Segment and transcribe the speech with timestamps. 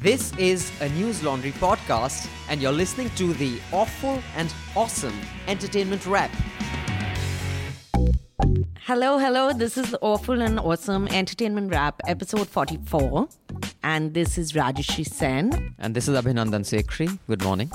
[0.00, 6.06] This is a News Laundry podcast, and you're listening to the awful and awesome entertainment
[6.06, 6.30] wrap.
[8.80, 9.52] Hello, hello.
[9.52, 13.28] This is the Awful and Awesome Entertainment Wrap, episode 44.
[13.82, 15.74] And this is Rajyasree Sen.
[15.78, 17.18] And this is Abhinandan Sekhri.
[17.26, 17.70] Good morning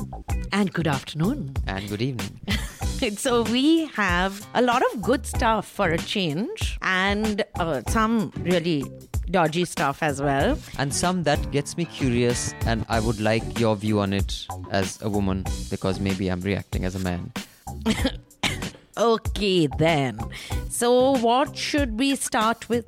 [0.52, 1.54] And good afternoon.
[1.68, 2.40] and good evening.
[3.18, 8.84] so, we have a lot of good stuff for a change and uh, some really
[9.30, 10.58] dodgy stuff as well.
[10.78, 15.02] and some that gets me curious, and I would like your view on it as
[15.02, 17.32] a woman because maybe I'm reacting as a man.
[18.96, 20.20] Okay, then.
[20.70, 22.86] So, what should we start with?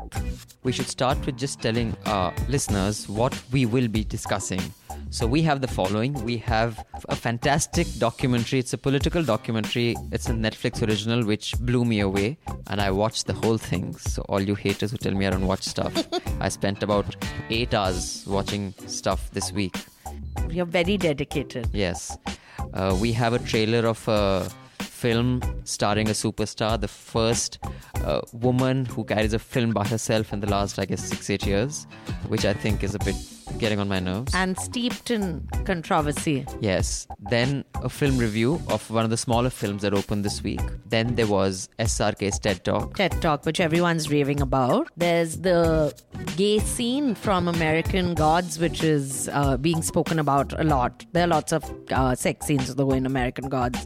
[0.64, 4.62] We should start with just telling our listeners what we will be discussing.
[5.10, 8.60] So, we have the following we have a fantastic documentary.
[8.60, 12.38] It's a political documentary, it's a Netflix original, which blew me away.
[12.68, 13.96] And I watched the whole thing.
[13.98, 16.08] So, all you haters who tell me I don't watch stuff,
[16.40, 17.16] I spent about
[17.50, 19.76] eight hours watching stuff this week.
[20.50, 21.70] You're very dedicated.
[21.74, 22.16] Yes.
[22.74, 24.52] Uh, we have a trailer of a
[25.06, 27.60] film starring a superstar, the first
[28.04, 31.46] uh, woman who carries a film by herself in the last, I guess, six, eight
[31.46, 31.86] years,
[32.28, 33.16] which I think is a bit
[33.60, 34.34] getting on my nerves.
[34.34, 36.46] And steeped in controversy.
[36.62, 37.08] Yes.
[37.30, 40.62] Then a film review of one of the smaller films that opened this week.
[40.88, 42.96] Then there was SRK's TED Talk.
[42.96, 44.90] TED Talk, which everyone's raving about.
[44.98, 45.94] There's the
[46.36, 51.06] gay scene from American Gods, which is uh, being spoken about a lot.
[51.14, 53.86] There are lots of uh, sex scenes though in American Gods.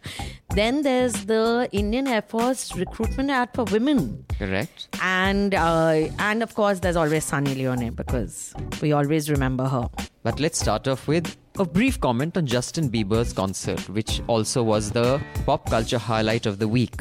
[0.55, 4.25] Then there's the Indian Air Force recruitment ad for women.
[4.37, 4.87] Correct.
[5.01, 9.89] And uh, and of course there's always Sunny Leone because we always remember her.
[10.23, 14.91] But let's start off with a brief comment on Justin Bieber's concert, which also was
[14.91, 16.95] the pop culture highlight of the week.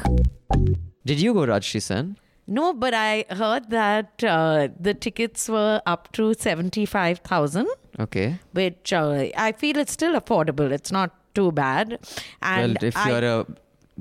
[1.05, 2.17] Did you go, Rajyasree Sen?
[2.47, 7.67] No, but I heard that uh, the tickets were up to seventy five thousand.
[7.99, 8.39] Okay.
[8.53, 10.71] which uh, I feel it's still affordable.
[10.71, 11.99] It's not too bad.
[12.41, 13.45] And well, if I- you're a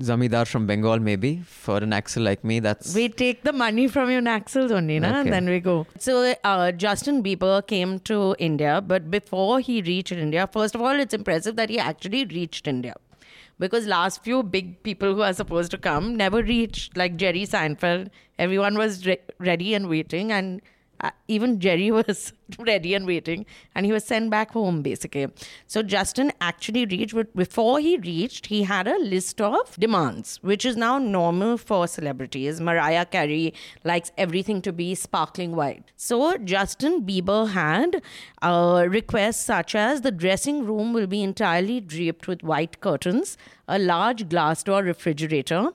[0.01, 4.11] zamidar from Bengal, maybe for an axle like me, that's we take the money from
[4.11, 5.09] your Naxals only, na?
[5.09, 5.21] Okay.
[5.21, 5.87] and then we go.
[5.99, 10.99] So uh, Justin Bieber came to India, but before he reached India, first of all,
[10.99, 12.95] it's impressive that he actually reached India.
[13.59, 18.11] Because last few big people who are supposed to come never reached, like Jerry Seinfeld.
[18.39, 20.63] Everyone was re- ready and waiting, and
[21.27, 25.29] even Jerry was ready and waiting, and he was sent back home basically.
[25.67, 30.65] So Justin actually reached, but before he reached, he had a list of demands, which
[30.65, 32.61] is now normal for celebrities.
[32.61, 33.55] Mariah Carey
[33.85, 35.85] likes everything to be sparkling white.
[35.97, 38.03] So Justin Bieber had
[38.43, 43.79] uh, requests such as the dressing room will be entirely draped with white curtains, a
[43.79, 45.71] large glass door refrigerator,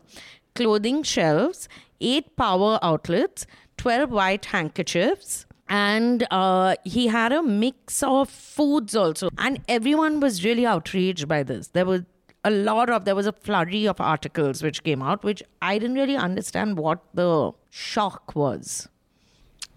[0.56, 1.68] clothing shelves,
[2.02, 3.46] eight power outlets,
[3.78, 5.46] 12 white handkerchiefs.
[5.70, 9.30] And uh, he had a mix of foods also.
[9.38, 11.68] And everyone was really outraged by this.
[11.70, 12.02] There was
[12.44, 15.96] a lot of, there was a flurry of articles which came out, which I didn't
[15.96, 18.90] really understand what the shock was.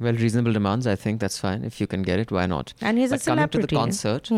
[0.01, 0.87] well reasonable demands.
[0.87, 2.31] I think that's fine if you can get it.
[2.31, 2.75] Why not?
[2.83, 3.77] And he's a but coming to the celebrity.
[3.77, 4.31] concert,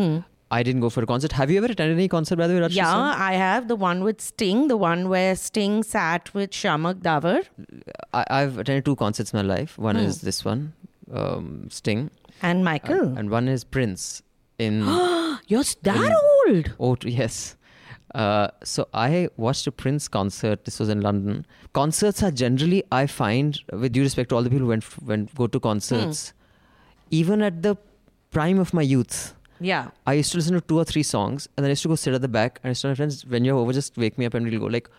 [0.51, 1.31] I didn't go for a concert.
[1.33, 3.13] Have you ever attended any concert, by the way, Rajyasree Yeah?
[3.17, 7.43] I have the one with Sting, the one where Sting sat with Shiamak Davar
[8.13, 9.77] I, I've attended two concerts in my life.
[9.77, 10.01] One Hmm.
[10.05, 10.73] is this one,
[11.13, 12.09] um, Sting,
[12.41, 13.15] and Michael.
[13.17, 14.23] and one is Prince
[14.57, 14.81] in.
[15.47, 16.15] You're that
[16.47, 16.73] old.
[16.79, 17.55] Oh, yes.
[18.15, 20.65] Uh, so I watched a Prince concert.
[20.65, 21.45] This was in London.
[21.73, 25.33] Concerts are generally, I find, with due respect to all the people who went went
[25.35, 26.33] go to concerts,
[27.11, 27.75] even at the
[28.31, 29.35] prime of my youth.
[29.59, 29.89] Yeah.
[30.07, 31.95] I used to listen to two or three songs, and then I used to go
[31.95, 32.59] sit at the back.
[32.63, 34.49] And I used to tell my friends, "When you're over, just wake me up, and
[34.49, 34.89] we'll go." Like,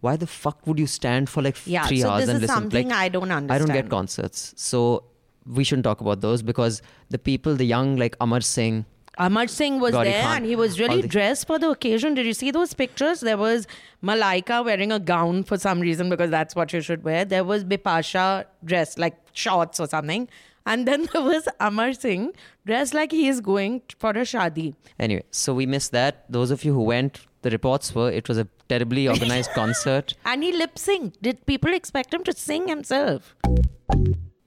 [0.00, 2.42] why the fuck would you stand for like Yeah, three so hours this and is
[2.42, 2.54] listen?
[2.56, 3.52] something like, I don't understand.
[3.52, 5.04] I don't get concerts, so
[5.46, 8.84] we shouldn't talk about those because the people, the young, like Amar Singh.
[9.18, 12.12] Amar Singh was Gauri there Khan, and he was really the- dressed for the occasion.
[12.14, 13.20] Did you see those pictures?
[13.20, 13.66] There was
[14.04, 17.24] Malaika wearing a gown for some reason because that's what you should wear.
[17.24, 20.28] There was Bipasha dressed like shorts or something.
[20.66, 22.32] And then there was Amar Singh
[22.66, 24.74] dressed like he is going for a shadi.
[24.98, 26.24] Anyway, so we missed that.
[26.28, 30.14] Those of you who went, the reports were it was a terribly organized concert.
[30.24, 31.14] And he lip synced.
[31.22, 33.36] Did people expect him to sing himself?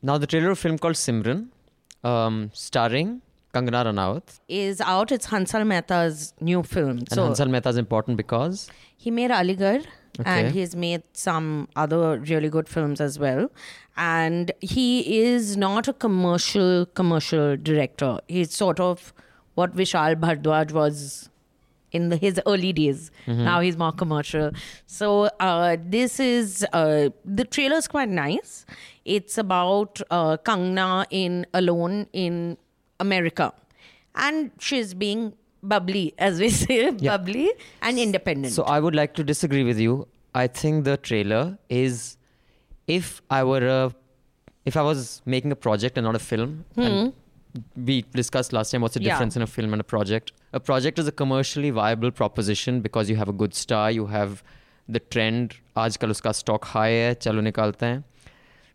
[0.01, 1.47] Now, the trailer of a film called Simran,
[2.03, 3.21] um, starring
[3.53, 4.39] Kangana Ranaut.
[4.47, 5.11] Is out.
[5.11, 6.99] It's Hansal Mehta's new film.
[6.99, 9.85] And so Hansal Mehta is important because He made Aligarh
[10.25, 13.51] and he's made some other really good films as well.
[13.97, 18.19] And he is not a commercial commercial director.
[18.27, 19.13] He's sort of
[19.55, 21.29] what Vishal Bhardwaj was
[21.91, 23.11] in the, his early days.
[23.27, 24.51] Now he's more commercial.
[24.85, 28.65] So uh, this is uh, the trailer's quite nice.
[29.05, 32.57] It's about uh, Kangna in alone in
[32.99, 33.53] America.
[34.15, 37.50] and she's being bubbly, as we say, bubbly
[37.82, 38.52] and independent.
[38.52, 40.06] So I would like to disagree with you.
[40.34, 42.16] I think the trailer is,
[42.86, 43.94] if I were a,
[44.64, 47.12] if I was making a project and not a film, and
[47.76, 49.06] we discussed last time what's the Hmm.
[49.06, 49.12] Yeah.
[49.14, 50.32] difference in a film and a project.
[50.52, 54.42] A project is a commercially viable proposition because you have a good star, you have
[54.88, 55.54] the trend.
[55.76, 58.04] आजकल उसका stock high है, चलो निकालते हैं.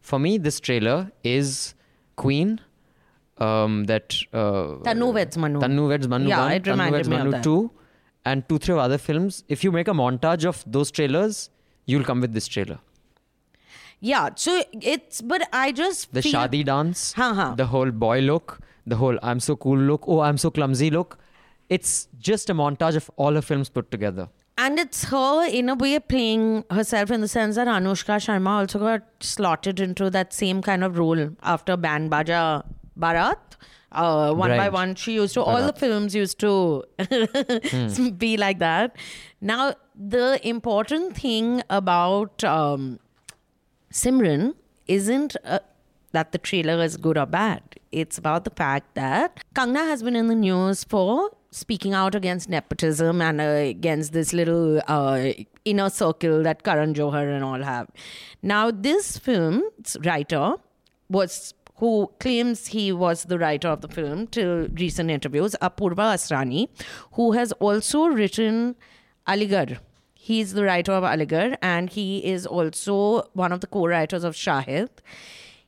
[0.02, 1.74] For me, this trailer is
[2.16, 2.60] Queen.
[3.39, 5.59] um, that uh, Tanu Veds Manu.
[5.61, 7.43] Tanu Veds Manu Yeah, 1, it Tanu Veds me of Manu that.
[7.43, 7.71] 2,
[8.25, 9.43] and two, three other films.
[9.49, 11.51] If you make a montage of those trailers,
[11.87, 12.79] you'll come with this trailer.
[14.01, 17.55] yeah, so it's, but I just The feel, shadi dance, Huh, huh.
[17.57, 21.19] the whole boy look, the whole I'm so cool look, oh, I'm so clumsy look.
[21.71, 24.29] It's just a montage of all her films put together.
[24.57, 28.79] And it's her, in a way, playing herself in the sense that Anushka Sharma also
[28.79, 32.63] got slotted into that same kind of role after Band Baja
[32.99, 33.57] Baraat.
[33.93, 36.83] Uh, one by one, she used to, all the films used to
[38.19, 38.97] be like that.
[39.41, 42.99] Now, the important thing about um,
[43.93, 44.55] Simran
[44.89, 45.61] isn't uh,
[46.11, 47.63] that the trailer is good or bad.
[47.93, 52.49] It's about the fact that Kangna has been in the news for speaking out against
[52.49, 55.29] nepotism and uh, against this little uh,
[55.65, 57.89] inner circle that Karan Johar and all have.
[58.43, 60.55] Now, this film's writer
[61.09, 66.69] was who claims he was the writer of the film till recent interviews, Apurva Asrani,
[67.13, 68.77] who has also written
[69.27, 69.79] Aligarh.
[70.15, 74.89] He's the writer of Aligarh and he is also one of the co-writers of Shahid.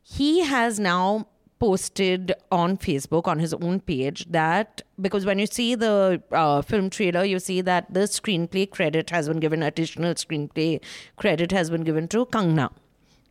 [0.02, 1.26] He has now
[1.58, 6.90] posted on Facebook on his own page that because when you see the uh, film
[6.90, 10.80] trailer, you see that the screenplay credit has been given, additional screenplay
[11.16, 12.70] credit has been given to Kangna.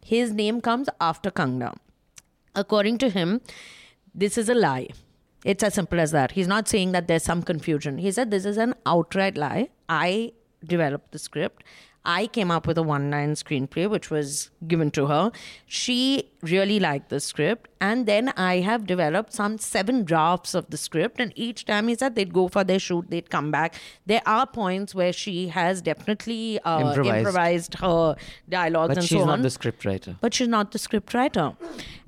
[0.04, 1.76] His name comes after Kangna.
[2.56, 3.42] According to him,
[4.14, 4.90] this is a lie.
[5.44, 6.32] It's as simple as that.
[6.32, 7.98] He's not saying that there's some confusion.
[8.00, 9.70] He said this is an outright lie.
[9.88, 11.64] I developed the script.
[12.06, 15.32] I came up with a one line screenplay, which was given to her.
[15.66, 17.70] She really liked the script.
[17.82, 21.20] And then I have developed some seven drafts of the script.
[21.20, 23.76] And each time he said they'd go for their shoot, they'd come back.
[24.06, 27.18] There are points where she has definitely uh, Improvised.
[27.18, 27.74] improvised.
[27.76, 28.16] her
[28.48, 29.02] dialogues and all.
[29.02, 30.16] But she's not the script writer.
[30.22, 31.54] but she's not the script writer.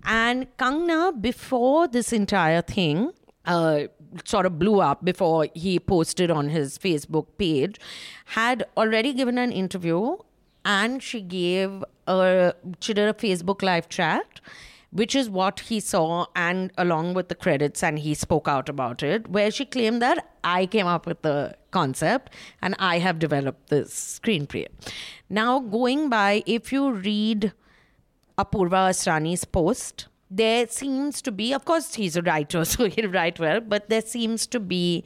[0.06, 3.12] And Kangna, before this entire thing
[3.46, 3.84] uh,
[4.26, 7.80] sort of blew up, before he posted on his Facebook page,
[8.26, 10.18] had already given an interview
[10.66, 14.40] and she gave a, she did a Facebook live chat.
[14.92, 19.04] Which is what he saw, and along with the credits, and he spoke out about
[19.04, 23.70] it, where she claimed that I came up with the concept and I have developed
[23.70, 24.68] this screenplay.
[25.30, 27.52] Now, going by, if you read
[28.38, 33.40] Apurva Asrani's post, there seems to be, of course, he's a writer, so he'll write
[33.40, 35.04] well, but there seems to be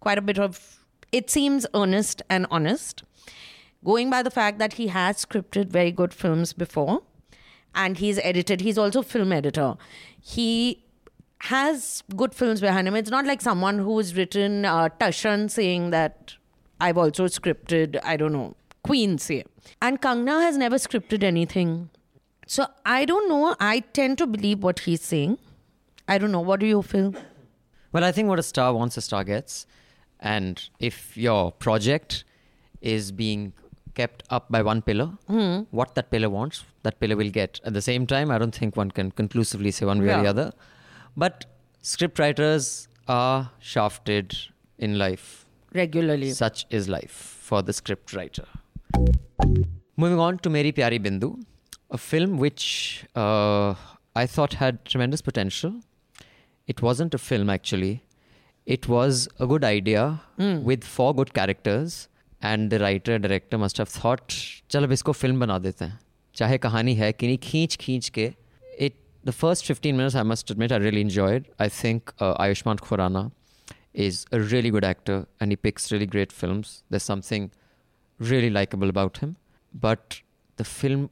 [0.00, 3.02] quite a bit of, it seems earnest and honest.
[3.84, 7.02] Going by the fact that he has scripted very good films before
[7.74, 9.74] and he's edited, he's also film editor.
[10.18, 10.84] He
[11.40, 12.96] has good films behind him.
[12.96, 16.34] It's not like someone who's written uh, Tashan saying that
[16.80, 19.44] I've also scripted, I don't know, Queen say.
[19.82, 21.90] And Kangna has never scripted anything.
[22.46, 23.56] So I don't know.
[23.60, 25.38] I tend to believe what he's saying.
[26.08, 26.40] I don't know.
[26.40, 27.14] What do you feel?
[27.92, 29.66] Well, I think what a star wants, a star gets.
[30.20, 32.24] And if your project
[32.80, 33.52] is being
[33.94, 35.60] kept up by one pillar, Hmm.
[35.70, 37.60] what that pillar wants, that pillar will get.
[37.64, 40.28] At the same time, I don't think one can conclusively say one way or the
[40.28, 40.52] other.
[41.16, 41.44] But
[41.80, 44.36] script writers are shafted
[44.78, 45.46] in life.
[45.72, 46.30] Regularly.
[46.32, 48.46] Such is life for the script writer.
[49.96, 51.40] Moving on to Meri Pyaari Bindu,
[51.91, 53.73] a film which uh,
[54.15, 55.81] I thought had tremendous potential.
[56.67, 58.03] It wasn't a film actually.
[58.65, 62.07] It was a good idea with four good characters,
[62.41, 64.35] and the writer director must have thought,
[64.69, 65.99] चल अब इसको film बना देते हैं
[66.35, 68.33] चाहे कहानी है कि नहीं खींच खींच के
[68.87, 68.93] it
[69.29, 71.47] the first 15 minutes I must admit I really enjoyed.
[71.59, 73.31] I think uh, Ayushmann Khurrana
[73.93, 76.83] is a really good actor and he picks really great films.
[76.89, 77.51] There's something
[78.19, 79.35] really likable about him.
[79.73, 80.21] But
[80.57, 81.09] the film,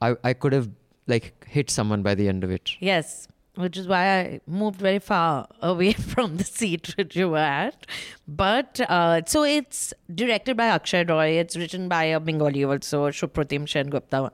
[0.00, 0.70] I, I could have
[1.06, 2.72] like hit someone by the end of it.
[2.80, 7.38] Yes, which is why I moved very far away from the seat which you were
[7.38, 7.86] at.
[8.26, 11.30] But uh, so it's directed by Akshay Roy.
[11.30, 14.30] It's written by a Bengali also, Supratim Sen Gupta.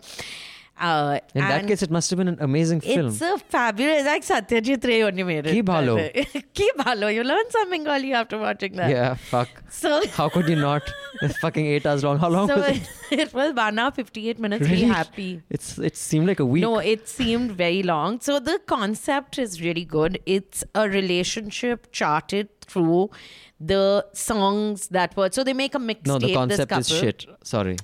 [0.76, 3.06] Uh, In that case, it must have been an amazing film.
[3.06, 5.52] it's a fabulous, like Satyajit Ray only made it.
[5.52, 5.96] Ki bhalo.
[6.52, 7.14] Ki bhalo.
[7.14, 8.90] You learn some Bengali after watching that.
[8.90, 9.48] yeah, fuck.
[9.70, 10.82] So, How could you not?
[11.22, 12.18] It's fucking eight hours long.
[12.18, 12.88] How long so was it?
[13.12, 14.62] it was one hour, 58 minutes.
[14.68, 14.82] Really?
[14.82, 15.42] Be happy.
[15.48, 16.62] It's it seemed like a week.
[16.62, 18.18] No, it seemed very long.
[18.20, 20.18] So the concept is really good.
[20.26, 23.10] It's a relationship charted through
[23.60, 25.28] the songs that were.
[25.30, 26.06] So they make a mixtape.
[26.06, 27.26] no, the this concept is shit.
[27.44, 27.76] Sorry.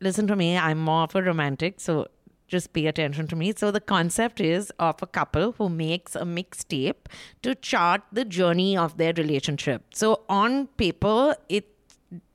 [0.00, 0.56] Listen to me.
[0.56, 2.06] I'm more of a romantic, so
[2.46, 3.52] just pay attention to me.
[3.56, 7.06] So the concept is of a couple who makes a mixtape
[7.42, 9.82] to chart the journey of their relationship.
[9.94, 11.72] So on paper, it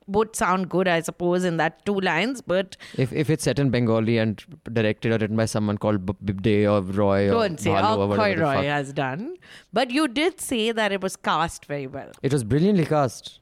[0.06, 3.70] would sound good, I suppose, in that two lines, but If if it's set in
[3.70, 4.42] Bengali and
[4.72, 8.12] directed or written by someone called Bibde or Roy or don't say Bhalu or oh,
[8.12, 9.36] Akshay whatever Roy has done.
[9.72, 12.10] But you did say that it was cast very well.
[12.22, 13.38] It was brilliantly cast.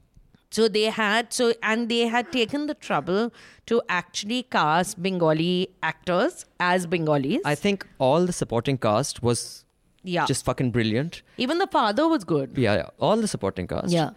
[0.50, 3.32] So they had so and they had taken the trouble
[3.66, 7.40] to actually cast Bengali actors as Bengalis.
[7.44, 9.64] I think all the supporting cast was
[10.02, 10.26] yeah.
[10.26, 11.22] just fucking brilliant.
[11.36, 12.58] Even the father was good.
[12.58, 13.90] Yeah, yeah, all the supporting cast.
[13.90, 14.10] Yeah.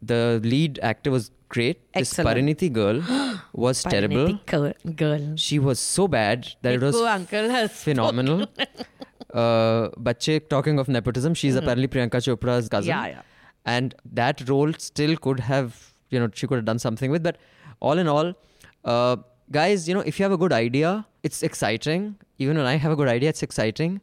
[0.00, 1.80] The lead actor was great.
[1.92, 2.28] Excellent.
[2.28, 3.02] This Parineeti girl
[3.52, 4.16] was terrible.
[4.16, 4.72] Parineeti Girl.
[4.94, 5.36] girl.
[5.36, 8.46] She was so bad that it was uncle has phenomenal.
[9.34, 12.88] uh, Bache, talking of nepotism, she's apparently Priyanka Chopra's cousin.
[12.88, 13.22] Yeah, yeah.
[13.64, 17.22] And that role still could have, you know, she could have done something with.
[17.22, 17.38] But
[17.80, 18.34] all in all,
[18.84, 19.16] uh,
[19.50, 22.16] guys, you know, if you have a good idea, it's exciting.
[22.38, 24.00] Even when I have a good idea, it's exciting.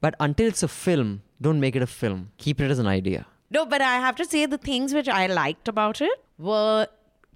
[0.00, 2.30] But until it's a film, don't make it a film.
[2.38, 3.26] Keep it as an idea.
[3.50, 6.88] No, but I have to say the things which I liked about it were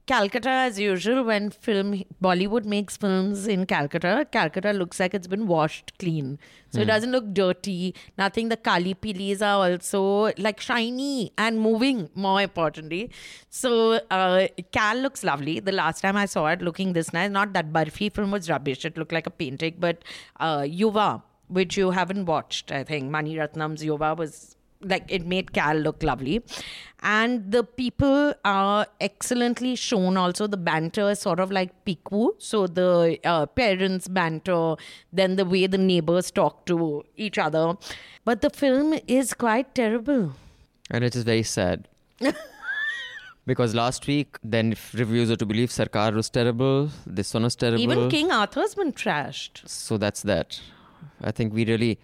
[0.09, 5.47] Calcutta, as usual, when film Bollywood makes films in Calcutta, Calcutta looks like it's been
[5.47, 6.39] washed clean.
[6.71, 7.95] So it doesn't look dirty.
[8.17, 8.49] Nothing.
[8.49, 13.11] The Kali Pilis are also like shiny and moving, more importantly.
[13.51, 15.61] So uh, Cal looks lovely.
[15.61, 18.85] The last time I saw it looking this nice, not that Barfi film was rubbish.
[18.85, 20.03] It looked like a painting, but
[20.41, 23.11] uh, Yuva, which you haven't watched, I think.
[23.11, 26.43] Mani Ratnam's Yuva was like it made Cal look lovely.
[27.01, 30.47] And the people are excellently shown also.
[30.47, 32.31] The banter is sort of like Piku.
[32.39, 34.77] So the uh, parents banter,
[35.13, 37.75] then the way the neighbors talk to each other.
[38.25, 40.33] But the film is quite terrible.
[40.91, 41.89] And it is very sad.
[43.47, 46.91] because last week, then if reviews are to believe, Sarkar was terrible.
[47.07, 47.81] This one was terrible.
[47.81, 49.69] Even King Arthur's been trashed.
[49.69, 50.61] So that's that.
[51.23, 51.99] I think we really,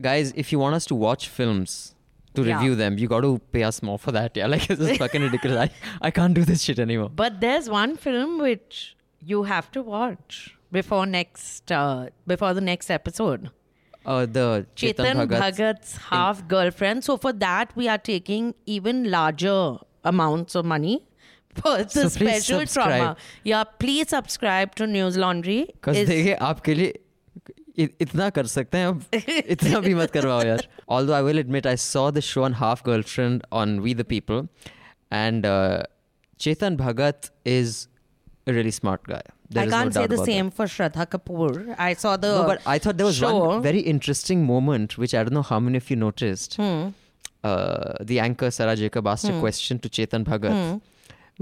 [0.00, 1.94] guys, if you want us to watch films
[2.37, 2.57] to Yeah.
[2.57, 4.35] review them, you got to pay us more for that.
[4.35, 5.57] Yeah, like this is fucking ridiculous.
[5.59, 5.69] I,
[6.01, 7.09] I can't do this shit anymore.
[7.23, 8.95] But there's one film which
[9.33, 13.49] you have to watch before next uh, before the next episode.
[14.05, 15.39] Uh, the Chetan, Chetan Bhagat.
[15.43, 17.03] Bhagat's half girlfriend.
[17.05, 21.05] So for that, we are taking even larger amounts of money
[21.55, 22.89] for the So please special subscribe.
[22.89, 23.15] trauma.
[23.43, 25.59] Yeah, please subscribe to News Laundry.
[25.73, 26.93] Because It's- देखिए आपके लिए
[27.78, 29.02] इ- इतना कर सकते हैं अब
[29.54, 30.66] इतना भी मत करवाओ यार
[30.96, 34.42] although I will admit I saw the show on Half Girlfriend on We the People
[35.22, 35.82] and uh,
[36.46, 37.76] Chetan Bhagat is
[38.46, 39.22] a really smart guy
[39.56, 40.54] There I is no say the about that.
[40.56, 41.52] for Shraddha Kapoor.
[41.84, 43.30] I saw the No, but I thought there was show.
[43.44, 46.56] one very interesting moment which I don't know how many of you noticed.
[46.62, 46.82] Hmm.
[47.44, 49.36] Uh, the anchor Sarah Jacob asked hmm.
[49.38, 50.76] a question to Chetan Bhagat, Hmm.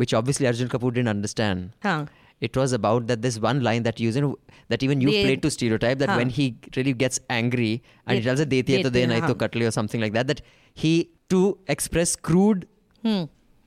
[0.02, 1.71] which obviously Arjun Kapoor didn't understand.
[1.88, 2.05] Huh.
[2.40, 4.37] It was about that this one line that you know
[4.69, 6.16] that even you played to stereotype that Huh.
[6.19, 9.35] when he really gets angry and he tells it deti hai to de to huh.
[9.35, 10.43] cut le or something like that that
[10.75, 10.93] he
[11.35, 11.40] to
[11.76, 12.66] express crude
[13.07, 13.23] Hmm.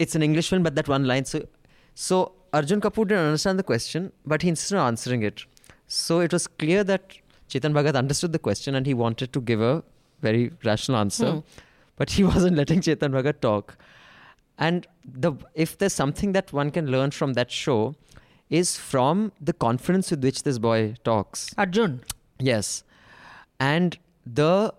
[0.05, 1.41] it's an English film but that one line so
[1.95, 2.19] so
[2.59, 5.43] Arjun Kapoor didn't understand the question but he insisted on answering it
[5.87, 7.17] so it was clear that
[7.53, 9.83] Chetan Bhagat understood the question and he wanted to give a
[10.27, 11.39] very rational answer Hmm.
[12.03, 13.77] but he wasn't letting Chetan Bhagat talk
[14.67, 14.85] and
[15.25, 15.31] the
[15.65, 17.79] if there's something that one can learn from that show
[18.49, 22.01] is from the confidence with which this boy talks Arjun.
[22.39, 22.83] Yes.
[23.59, 24.73] And the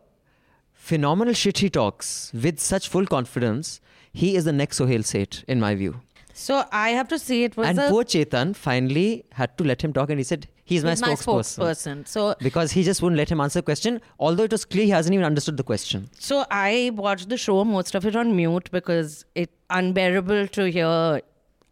[0.72, 3.80] phenomenal shit he talks with such full confidence,
[4.12, 6.00] he is the next Suhel Seth, in my view.
[6.32, 9.92] So I have to say it was and poor Chetan finally had to let him
[9.92, 11.58] talk and he said, He's my he's my spokesperson.
[11.58, 12.08] spokesperson.
[12.08, 14.90] So Because he just wouldn't let him answer the question, although it was clear he
[14.90, 16.08] hasn't even understood the question.
[16.18, 21.20] So I watched the show, most of it on mute because it's unbearable to hear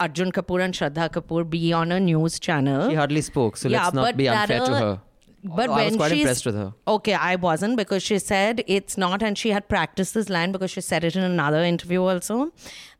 [0.00, 2.88] Arjun Kapoor and Shraddha Kapoor be on a news channel.
[2.88, 5.00] She hardly spoke, so Yeah, let's not be unfair to uh, her.
[5.44, 6.74] But Although when I was quite she's, impressed with her.
[6.86, 10.70] Okay, I wasn't because she said it's not, and she had practiced this line because
[10.70, 12.52] she said it in another interview also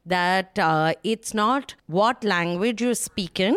[0.06, 3.56] that uh, it's not what language you speak in,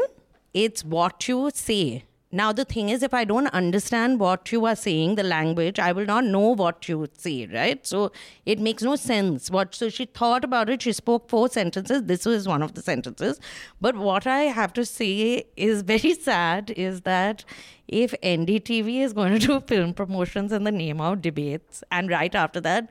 [0.54, 4.76] it's what you say Now, the thing is, if I don't understand what you are
[4.76, 7.86] saying, the language, I will not know what you say, right?
[7.86, 8.14] So
[8.46, 9.52] it makes no sense.
[9.52, 10.82] What so she thought about it.
[10.82, 12.04] She spoke four sentences.
[12.04, 13.38] This was one of the sentences.
[13.82, 16.72] But what I have to say is very sad.
[16.78, 17.44] Is that
[17.90, 22.34] if NDTV is going to do film promotions in the name of debates, and right
[22.34, 22.90] after that,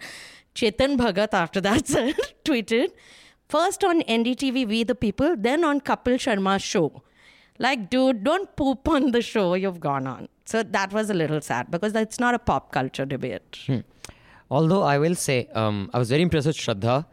[0.54, 1.84] Chetan Bhagat after that
[2.44, 2.90] tweeted,
[3.48, 7.02] first on NDTV, We the People, then on Kapil Sharma's show
[7.60, 10.28] like, dude, don't poop on the show you've gone on.
[10.46, 13.58] So that was a little sad because it's not a pop culture debate.
[13.66, 13.80] Hmm.
[14.50, 17.04] Although I will say, um, I was very impressed with Shraddha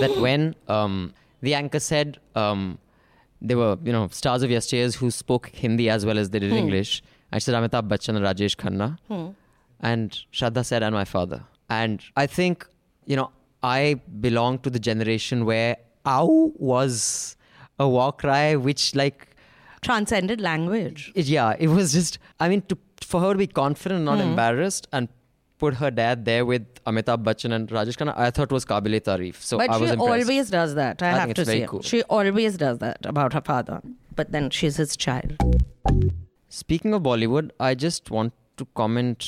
[0.00, 2.78] that when um, the anchor said um,
[3.42, 6.50] there were, you know, stars of yesteryears who spoke Hindi as well as they did
[6.50, 6.56] hmm.
[6.56, 7.02] English.
[7.30, 8.98] I said Amitabh Bachchan and Rajesh Khanna.
[9.06, 9.32] Hmm.
[9.80, 11.44] And Shraddha said, and my father.
[11.68, 12.66] And I think,
[13.04, 13.30] you know,
[13.62, 15.76] I belong to the generation where
[16.06, 17.36] ow was
[17.78, 19.29] a war cry which like
[19.82, 21.12] transcended language.
[21.14, 24.18] It, yeah, it was just, I mean, to, for her to be confident, and not
[24.18, 24.30] mm.
[24.30, 25.08] embarrassed, and
[25.58, 29.36] put her dad there with Amitabh Bachchan and Rajesh Khanna, I thought was Kabile Tarif.
[29.36, 30.10] So but I was she impressed.
[30.22, 31.02] always does that.
[31.02, 31.66] I, I have to say.
[31.66, 31.82] Cool.
[31.82, 33.80] She always does that about her father.
[34.16, 35.36] But then she's his child.
[36.48, 39.26] Speaking of Bollywood, I just want to comment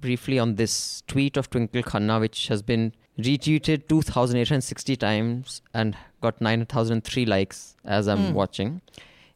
[0.00, 6.40] briefly on this tweet of Twinkle Khanna, which has been retweeted 2,860 times and got
[6.40, 8.32] 9,003 likes as I'm mm.
[8.32, 8.80] watching.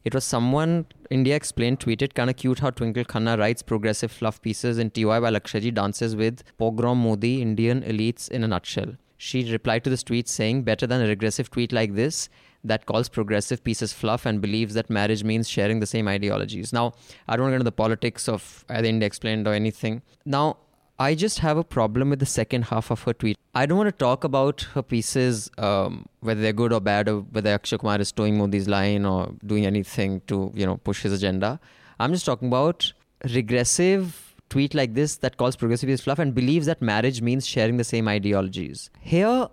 [0.05, 4.41] It was someone, India Explained, tweeted, kind of cute how Twinkle Khanna writes progressive fluff
[4.41, 8.97] pieces in TY while Akshaji dances with Pogrom Modi, Indian elites in a nutshell.
[9.17, 12.27] She replied to this tweet saying, better than a regressive tweet like this
[12.65, 16.73] that calls progressive pieces fluff and believes that marriage means sharing the same ideologies.
[16.73, 16.93] Now,
[17.27, 20.01] I don't want to get into the politics of uh, either India Explained or anything.
[20.25, 20.57] Now,
[20.99, 23.37] I just have a problem with the second half of her tweet.
[23.55, 27.21] I don't want to talk about her pieces, um, whether they're good or bad, or
[27.21, 31.13] whether Akshay Kumar is towing Modi's line or doing anything to, you know, push his
[31.13, 31.59] agenda.
[31.99, 32.93] I'm just talking about
[33.33, 37.77] regressive tweet like this that calls progressive is fluff and believes that marriage means sharing
[37.77, 38.89] the same ideologies.
[38.99, 39.47] Here,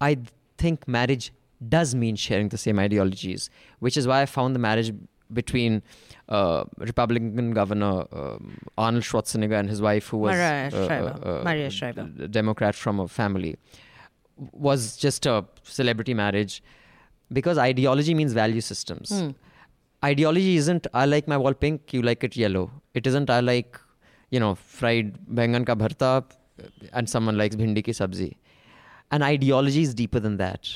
[0.00, 0.18] I
[0.56, 1.32] think marriage
[1.68, 3.50] does mean sharing the same ideologies,
[3.80, 4.92] which is why I found the marriage
[5.32, 5.82] between
[6.28, 11.18] uh, Republican governor um, Arnold Schwarzenegger and his wife, who was Maria uh, Shriver.
[11.22, 12.04] Uh, Maria Shriver.
[12.28, 13.56] Democrat from a family,
[14.52, 16.62] was just a celebrity marriage
[17.32, 19.10] because ideology means value systems.
[19.10, 19.34] Mm.
[20.04, 22.70] Ideology isn't I like my wall pink, you like it yellow.
[22.94, 23.80] It isn't I like,
[24.30, 26.24] you know, fried bangan ka bharta
[26.92, 28.36] and someone likes bhindi ki sabzi.
[29.10, 30.68] An ideology is deeper than that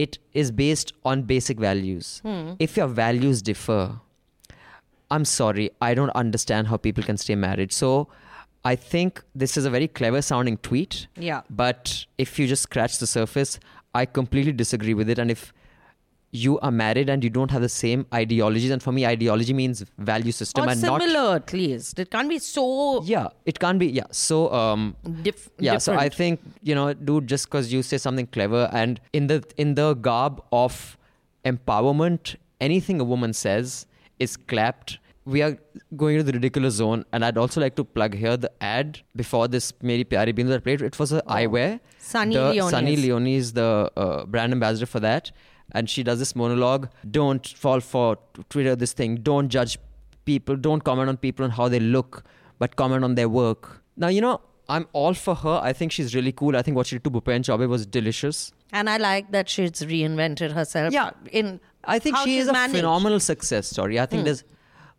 [0.00, 2.20] it is based on basic values.
[2.24, 2.52] Hmm.
[2.58, 4.00] If your values differ,
[5.10, 7.72] I'm sorry, I don't understand how people can stay married.
[7.72, 8.08] So
[8.64, 11.06] I think this is a very clever sounding tweet.
[11.16, 11.42] Yeah.
[11.50, 13.58] But if you just scratch the surface,
[13.94, 15.18] I completely disagree with it.
[15.18, 15.52] And if
[16.32, 19.84] you are married and you don't have the same ideologies and for me ideology means
[19.98, 23.80] value system or and similar not at least it can't be so yeah it can't
[23.80, 25.82] be yeah so um Dif- yeah different.
[25.82, 29.42] so i think you know dude just because you say something clever and in the
[29.56, 30.96] in the garb of
[31.44, 33.86] empowerment anything a woman says
[34.20, 35.58] is clapped we are
[35.96, 39.46] going to the ridiculous zone and i'd also like to plug here the ad before
[39.48, 40.82] this meri pyari bin that played.
[40.82, 41.34] It was a oh.
[41.34, 41.80] eyewear.
[41.98, 45.30] Sunny the Leone sunny leone is the uh, brand ambassador for that.
[45.72, 46.88] And she does this monologue.
[47.10, 49.16] Don't fall for twitter this thing.
[49.16, 49.78] Don't judge
[50.24, 50.56] people.
[50.56, 52.24] Don't comment on people and how they look
[52.58, 53.82] but comment on their work.
[53.96, 55.60] Now you know i'm all for her.
[55.62, 56.56] I think she's really cool.
[56.56, 58.52] I think what she did to Bhupen Chaubey was delicious.
[58.72, 61.10] And i like that she's reinvented herself yeah.
[61.32, 62.76] in i think she is a managed.
[62.76, 64.00] phenomenal success story.
[64.00, 64.26] I think mm.
[64.26, 64.44] there's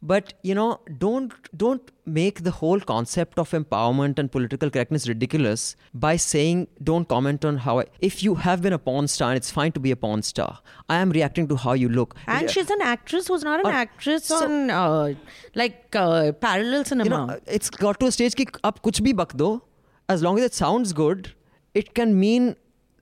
[0.01, 5.75] but you know don't don't make the whole concept of empowerment and political correctness ridiculous
[5.93, 9.37] by saying don't comment on how I, if you have been a porn star and
[9.37, 10.59] it's fine to be a porn star
[10.89, 12.15] i am reacting to how you look.
[12.27, 15.13] And she's an actress who's not an uh, actress so, on uh,
[15.55, 17.05] like uh, parallel cinema.
[17.05, 19.61] You know, it's got to a stage ki up kuch bhi bak do
[20.09, 21.33] as long as it sounds good
[21.73, 22.55] it can mean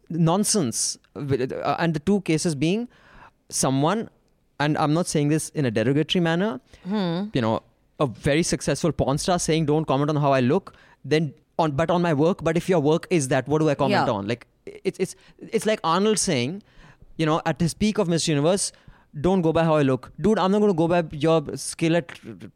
[0.10, 2.88] nonsense uh, and the two cases being
[3.50, 4.10] someone
[4.60, 7.26] and I'm not saying this in a derogatory manner, hmm.
[7.34, 7.64] you know,
[8.00, 11.90] a very successful porn star saying, don't comment on how I look, then on, but
[11.90, 12.44] on my work.
[12.44, 14.14] But if your work is that, what do I comment yeah.
[14.14, 14.28] on?
[14.28, 16.64] Like, it's, it's, it's like Arnold saying,
[17.18, 18.72] you know, at his peak of Miss Universe,
[19.20, 20.38] don't go by how I look, dude.
[20.38, 22.10] I'm not going to go by your skill at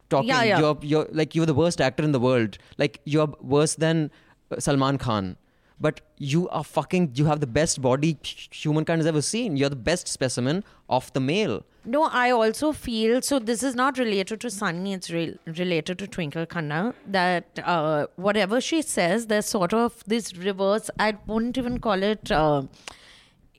[0.09, 0.29] talking.
[0.29, 0.59] Yeah, yeah.
[0.59, 2.59] You're, you're like you're the worst actor in the world.
[2.77, 4.11] Like you're worse than
[4.59, 5.35] Salman Khan
[5.79, 9.75] but you are fucking you have the best body humankind has ever seen you're the
[9.75, 14.49] best specimen of the male no i also feel so this is not related to
[14.49, 20.03] sunny it's re- related to twinkle khanna that uh, whatever she says there's sort of
[20.07, 22.61] this reverse i wouldn't even call it uh,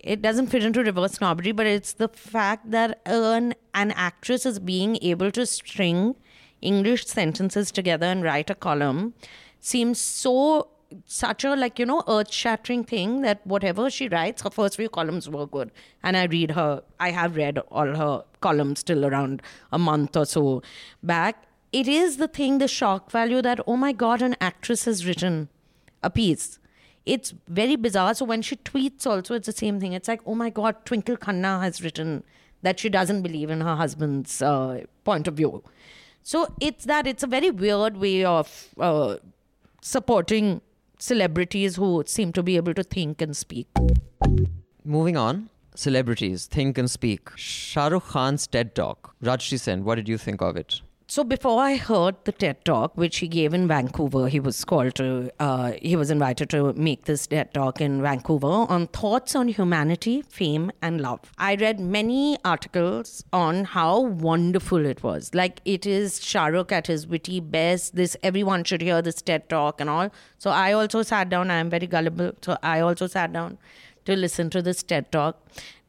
[0.02, 4.58] it doesn't fit into reverse snobbery but it's the fact that an, an actress is
[4.58, 6.14] being able to string
[6.60, 9.14] English sentences together and write a column
[9.60, 10.68] seems so
[11.06, 14.88] such a like you know earth shattering thing that whatever she writes her first few
[14.88, 15.70] columns were good.
[16.02, 20.26] And i read her i have read all her columns till around a month or
[20.26, 20.62] so
[21.02, 21.44] back.
[21.72, 25.48] It is the thing the shock value that oh my god an actress has written
[26.02, 26.58] a piece.
[27.04, 28.14] It's very bizarre.
[28.14, 29.92] So when she tweets also it's the same thing.
[29.92, 32.22] It's like oh my god twinkle khanna has written
[32.62, 35.62] that she doesn't believe in her husband's uh, point of view.
[36.22, 39.16] So it's that it's a very weird way of uh,
[39.82, 40.62] supporting
[40.98, 43.68] celebrities who seem to be able to think and speak.
[44.84, 47.30] Moving on, celebrities think and speak.
[47.36, 49.14] Shah Rukh Khan's TED Talk.
[49.22, 50.80] Rajyasree Sen, what did you think of it?
[51.06, 54.94] So before I heard the TED talk, which he gave in Vancouver, he was called
[54.94, 59.48] to, uh, he was invited to make this TED talk in Vancouver on thoughts on
[59.48, 61.20] humanity, fame, and love.
[61.36, 65.30] I read many articles on how wonderful it was.
[65.34, 67.94] Like it is Shah Rukh at his witty best.
[67.96, 70.10] This everyone should hear this TED talk and all.
[70.38, 71.50] So I also sat down.
[71.50, 73.58] I am very gullible, so I also sat down
[74.06, 75.38] to listen to this TED talk.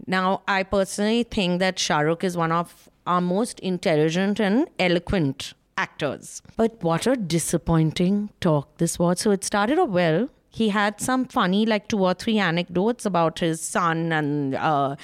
[0.08, 5.54] Now, I personally think that Shah Rukh is one of our most intelligent and eloquent
[5.78, 6.42] actors.
[6.56, 9.20] But what a disappointing talk this was.
[9.22, 10.30] So it started off well.
[10.50, 14.96] He had some funny, like two or three anecdotes about his son and uh,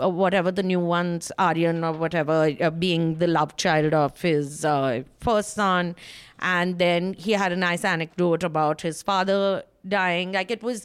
[0.00, 4.64] uh whatever the new ones, Aryan or whatever, uh, being the love child of his
[4.64, 5.94] uh, first son.
[6.40, 10.32] And then he had a nice anecdote about his father dying.
[10.32, 10.84] Like it was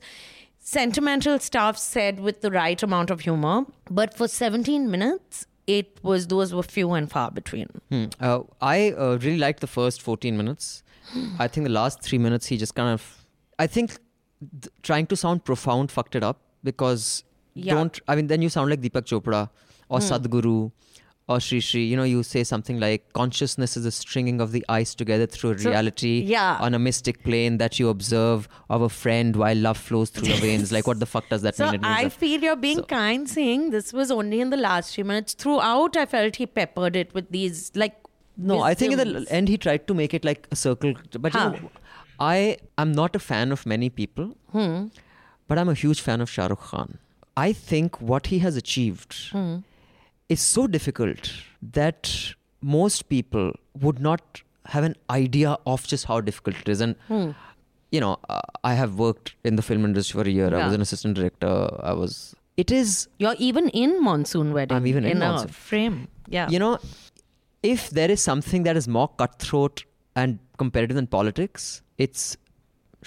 [0.59, 3.65] sentimental stuff said with the right amount of humor.
[3.89, 7.67] But for 17 minutes, it was those were few and far between.
[7.89, 8.05] Hmm.
[8.19, 10.83] Uh, I uh, really liked the first 14 minutes.
[11.39, 13.25] I think the last three minutes he just kind of,
[13.59, 13.97] I think,
[14.61, 17.23] th- trying to sound profound fucked it up because
[17.55, 17.75] Yeah.
[17.75, 17.99] don't.
[18.07, 19.49] I mean, then you sound like Deepak Chopra
[19.89, 20.05] or Hmm.
[20.05, 20.71] Sadhguru.
[21.29, 24.63] Or Sri Sri, you know, you say something like consciousness is the stringing of the
[24.67, 26.57] ice together through So- reality yeah.
[26.59, 30.37] on a mystic plane that you observe of a friend while love flows through your
[30.37, 30.73] veins.
[30.73, 31.85] Like, what the fuck does that So mean?
[31.85, 35.05] I that- feel you're being So- kind saying this was only in the last few
[35.05, 35.33] minutes.
[35.33, 37.95] Throughout, I felt he peppered it with these like.
[38.35, 40.93] No, I think in the end he tried to make it like a circle.
[41.19, 41.51] But Huh.
[41.55, 41.69] you know,
[42.19, 44.87] I am not a fan of many people, Hmm.
[45.47, 46.97] but I'm a huge fan of Shah Rukh Khan.
[47.37, 49.57] I think what he has achieved Hmm.
[50.35, 51.31] Is so difficult
[51.77, 52.11] that
[52.75, 53.51] most people
[53.87, 54.41] would not
[54.75, 56.81] have an idea of just how difficult it is.
[56.87, 57.31] And Hmm.
[57.95, 60.47] you know, uh, I have worked in the film industry for a year.
[60.59, 61.51] I was an assistant director.
[61.91, 62.15] I was.
[62.63, 62.93] It is
[63.23, 64.77] You're even in monsoon wedding.
[64.77, 65.49] I'm even in a Monsoon.
[65.67, 65.97] frame.
[66.37, 66.49] Yeah.
[66.55, 66.71] you know,
[67.73, 69.83] if there is something that is more cutthroat
[70.15, 71.67] and competitive than politics,
[72.07, 72.25] it's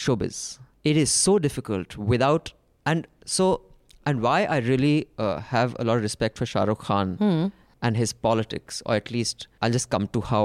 [0.05, 0.59] showbiz.
[0.85, 2.53] It is so difficult without,
[2.93, 3.47] and so,
[4.07, 7.47] and why I really uh, have a lot of respect for Shah Rukh Khan Hmm.
[7.83, 10.45] and his politics, or at least I'll just come to how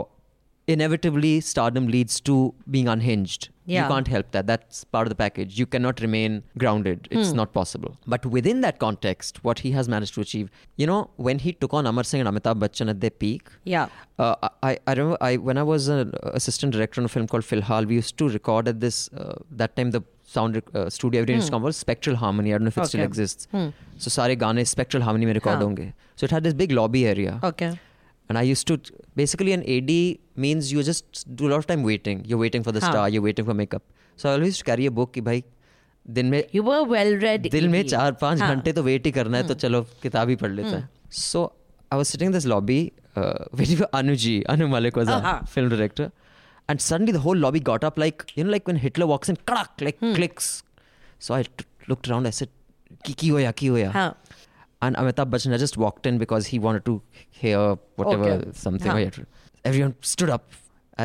[0.68, 3.50] inevitably stardom leads to being unhinged.
[3.66, 3.84] Yeah.
[3.84, 4.48] You can't help that.
[4.48, 5.58] That's part of the package.
[5.60, 7.08] You cannot remain grounded.
[7.12, 7.38] It's Hmm.
[7.38, 7.98] not possible.
[8.06, 11.74] But within that context, what he has managed to achieve, you know, when he took
[11.74, 13.88] on Amar Singh and Amitabh Bachchan at their peak, Yeah.
[14.20, 17.44] uh, I, I remember I when I was an assistant director on a film called
[17.44, 20.02] Filhal, we used to record at this uh, that time the
[20.38, 22.54] uh, come was Spectral Harmony.
[22.54, 23.08] I don't know if it still Okay.
[23.08, 23.48] exists.
[23.52, 23.70] Hmm.
[23.98, 25.62] So सारे गाने Spectral Harmony में हाँ.
[25.62, 25.94] होंगे.
[26.16, 27.40] So it had this big lobby area.
[27.44, 27.72] Okay.
[28.30, 28.80] And I used to
[29.16, 32.24] basically an AD means you just do a lot of time waiting.
[32.26, 32.92] You're waiting for the हाँ.
[32.92, 33.10] star.
[33.10, 33.84] You're waiting for makeup.
[34.18, 35.44] So I always carry a book कि भाई
[36.06, 37.50] दिन में You were well read.
[37.52, 37.88] दिल में.
[37.88, 38.56] चार पाँच हाँ.
[38.56, 41.44] घंटे तो वेट ही करना है तो चलो किताब ही पढ़ लेते हैं so
[41.94, 42.80] I was sitting this lobby
[43.18, 45.36] waiting for Anuji Anu Malik was Uh-huh.
[45.56, 46.08] film director
[46.72, 49.38] and suddenly the whole lobby got up like you know like when Hitler walks in
[49.52, 50.50] crack like clicks
[51.28, 52.50] so I t- looked around I said
[53.10, 54.10] ki hoya ki hoya हाँ.
[54.88, 56.94] and Amitabh Bachchan had just walked in because he wanted to
[57.42, 57.62] hear
[58.02, 58.52] whatever Okay.
[58.66, 58.96] something Huh.
[58.98, 59.28] or he had to-
[59.72, 60.46] everyone stood up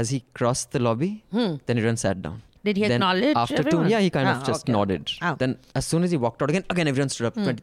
[0.03, 3.85] as he crossed the lobby then everyone sat down Did he then acknowledge after everyone?
[3.89, 4.73] two yeah he kind Ah, of just okay.
[4.77, 5.35] nodded Ah.
[5.43, 7.63] then as soon as he walked out again again everyone stood up 20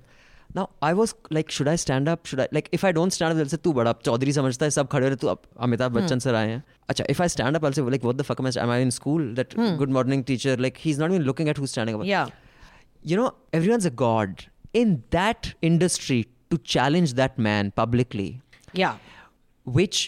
[0.56, 3.32] now I was like should I stand up should I like if I don't stand
[3.32, 5.92] up they'll say तू बड़ा चौधरी समझता है सब खड़े हो रहे तू अब अमिताभ
[5.98, 6.62] बच्चन सर आए हैं
[6.94, 8.78] अच्छा if I stand up I'll say like what the fuck am I am I
[8.86, 12.06] in school that good morning teacher like he's not even looking at who's standing up
[12.12, 12.30] Yeah.
[13.12, 13.26] you know
[13.60, 14.46] everyone's a god
[14.82, 16.20] in that industry
[16.54, 18.28] to challenge that man publicly
[18.84, 18.96] Yeah.
[19.78, 20.00] which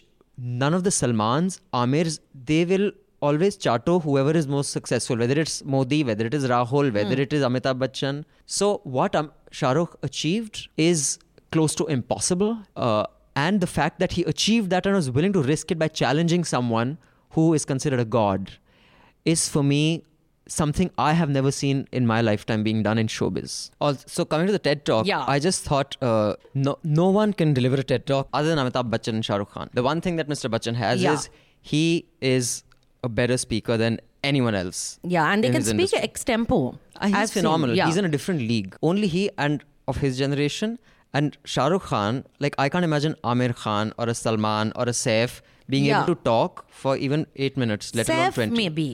[0.61, 2.19] none of the Salmans, Amirs,
[2.51, 2.91] they will
[3.22, 7.34] always chato whoever is most successful, whether it's Modi, whether it is Rahul, whether it
[7.34, 8.24] is Amitabh Bachchan.
[8.46, 11.18] So what um, Shah Rukh achieved is
[11.52, 12.58] close to impossible.
[12.76, 15.88] Uh, and the fact that he achieved that and was willing to risk it by
[15.88, 16.98] challenging someone
[17.32, 18.52] who is considered a god
[19.26, 20.04] is for me
[20.48, 23.72] something I have never seen in my lifetime being done in showbiz.
[23.82, 25.26] Also, so coming to the TED talk, Yeah.
[25.28, 28.90] I just thought uh, no no one can deliver a TED talk other than Amitabh
[28.92, 29.70] Bachchan and Shah Rukh Khan.
[29.74, 30.50] The one thing that Mr.
[30.50, 31.14] Bachchan has Yeah.
[31.14, 31.30] is
[31.62, 32.64] he is
[33.06, 35.00] a better speaker than anyone else.
[35.16, 36.00] Yeah, and they can speak industry.
[36.10, 36.60] extempo.
[37.00, 37.76] Uh, he's I've seen- phenomenal.
[37.80, 37.86] yeah.
[37.88, 38.76] He's in a different league.
[38.92, 39.64] Only he and
[39.94, 40.80] of his generation
[41.14, 42.24] and Shah Rukh Khan.
[42.46, 45.42] Like I can't imagine Amir Khan or a Salman or a Saif
[45.76, 46.04] being Yeah.
[46.04, 48.58] able to talk for even eight minutes, let alone Saif twenty.
[48.64, 48.90] maybe.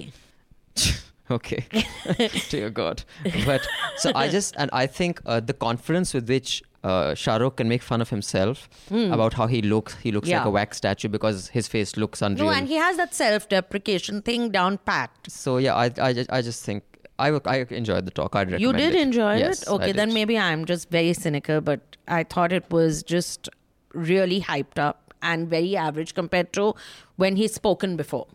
[1.32, 1.63] okay,
[2.50, 3.04] dear God.
[3.45, 3.65] But
[3.97, 6.62] so I just and I think uh, the confidence with which.
[6.83, 9.95] Uh, Shah Rukh can make fun of himself about how he looks.
[9.97, 10.47] He looks like Hmm.
[10.47, 12.45] A wax statue because his face looks unreal.
[12.47, 15.11] No, and he has that self-deprecation thing down pat.
[15.27, 16.83] so yeah, I, I, just, I just think
[17.19, 18.35] I, I enjoyed the talk.
[18.35, 19.01] I'd recommend You did it.
[19.01, 19.69] enjoy Yes, it?
[19.69, 23.47] Okay, then maybe I'm just very cynical, but I thought it was just
[23.93, 26.73] really hyped up and very average compared to
[27.17, 28.25] when he's spoken before.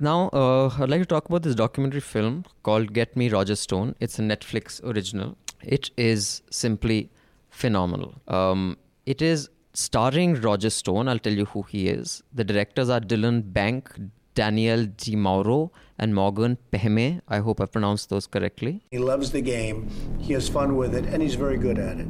[0.00, 3.94] Now, uh, I'd like to talk about this documentary film called Get Me Roger Stone.
[4.00, 5.36] It's a Netflix original.
[5.64, 7.10] It is simply
[7.50, 8.14] phenomenal.
[8.28, 11.08] Um, it is starring Roger Stone.
[11.08, 12.22] I'll tell you who he is.
[12.32, 13.90] The directors are Dylan Bank,
[14.34, 17.20] Daniel Di Mauro, and Morgan Pehme.
[17.28, 18.82] I hope I pronounced those correctly.
[18.90, 22.06] He loves the game, he has fun with it, and he's very good at it.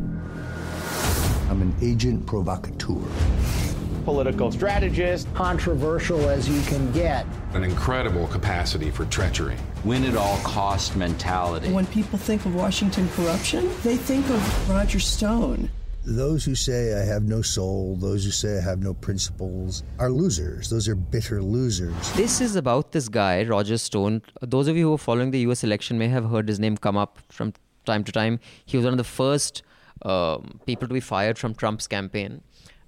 [1.50, 3.02] I'm an agent provocateur.
[4.04, 5.32] political strategist.
[5.34, 7.24] Controversial as you can get.
[7.54, 9.56] an incredible capacity for treachery.
[9.84, 11.70] Win at all cost mentality.
[11.72, 15.70] When people think of Washington corruption, they think of Roger Stone.
[16.04, 20.10] Those who say I have no soul, those who say I have no principles, are
[20.10, 20.68] losers.
[20.68, 21.94] Those are bitter losers.
[22.14, 24.22] This is about this guy, Roger Stone.
[24.40, 26.96] Those of you who are following the US election may have heard his name come
[26.96, 27.52] up from
[27.86, 28.40] time to time.
[28.64, 29.62] He was one of the first
[30.02, 32.40] um, people to be fired from Trump's campaign.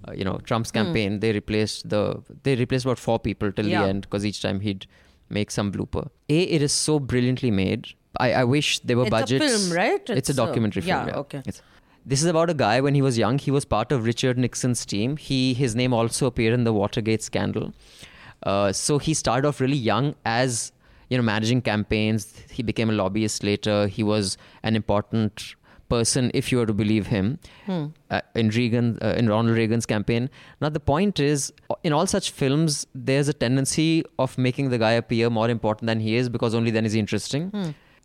[0.05, 3.83] Uh, you know, Trump's campaign, they replaced the they replaced about four people till Yeah.
[3.83, 4.87] the end because each time he'd
[5.29, 6.09] make some blooper.
[6.29, 7.87] A, it is so brilliantly made.
[8.19, 9.99] I, I wish there were It's a film, right?
[10.01, 11.07] It's, a It's a- documentary film.
[11.07, 11.39] yeah, okay.
[11.39, 11.61] It's-
[12.07, 13.39] this is about a guy when he was young.
[13.39, 15.17] He was part of Richard Nixon's team.
[15.17, 17.73] He his name also appeared in the Watergate scandal.
[18.43, 20.71] Uh, so he started off really young as
[21.09, 22.31] you know managing campaigns.
[22.51, 23.87] He became a lobbyist later.
[23.87, 25.55] He was an important
[25.89, 30.29] person, if you were to believe him, uh, in Reagan, uh, in Ronald Reagan's campaign.
[30.61, 34.91] Now the point is, in all such films, there's a tendency of making the guy
[34.93, 37.51] appear more important than he is because only then is he interesting.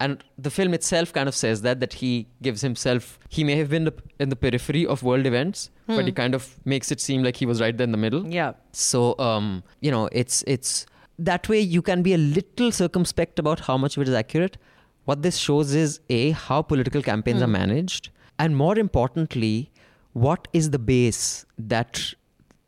[0.03, 3.19] And the film itself kind of says that that he gives himself.
[3.29, 6.57] He may have been the- in the periphery of world events, but he kind of
[6.65, 8.27] makes it seem like he was right there in the middle.
[8.27, 8.53] Yeah.
[8.73, 10.87] So um, you know, it's it's
[11.19, 14.57] that way you can be a little circumspect about how much of it is accurate.
[15.05, 17.53] What this shows is a how political campaigns are hmm.
[17.53, 19.71] managed, and more importantly,
[20.13, 22.15] what is the base that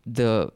[0.06, 0.50] the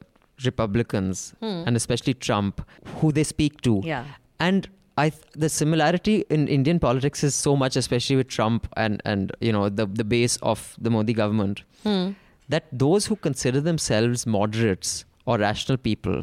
[0.45, 1.63] Republicans hmm.
[1.67, 2.61] and especially Trump,
[2.97, 3.81] who they speak to.
[3.85, 4.05] Yeah.
[4.39, 9.01] And I th- the similarity in Indian politics is so much, especially with Trump and
[9.05, 12.11] and you know the the base of the Modi government, hmm.
[12.49, 16.23] that those who consider themselves moderates or rational people,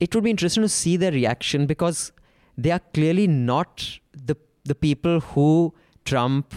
[0.00, 2.12] it would be interesting to see their reaction because
[2.58, 5.72] they are clearly not the the people who
[6.04, 6.54] Trump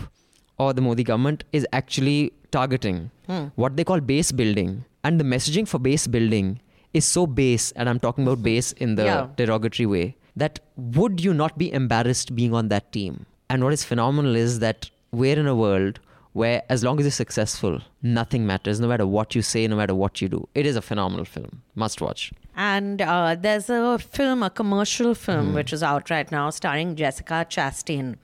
[0.57, 3.11] or the Modi government is actually targeting.
[3.27, 3.45] Hmm.
[3.55, 4.85] What they call base building.
[5.03, 6.59] And the messaging for base building
[6.93, 9.27] is so base, and I'm talking about base in the Yeah.
[9.35, 13.25] derogatory way that would you not be embarrassed being on that team?
[13.49, 15.99] And what is phenomenal is that we're in a world
[16.33, 19.95] where as long as you're successful nothing matters no matter what you say no matter
[19.95, 20.47] what you do.
[20.53, 21.61] It is a phenomenal film.
[21.75, 26.49] Must watch And uh, there's a film, a commercial film, which is out right now,
[26.49, 28.15] starring Jessica Chastain,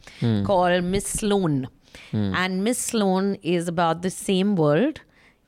[0.44, 1.68] called Miss Sloane.
[2.10, 2.34] Hmm.
[2.36, 5.02] And Miss Sloane is about the same world.